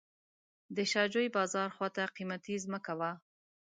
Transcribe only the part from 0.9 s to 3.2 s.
شاه جوی بازار خواته قیمتي ځمکه وه.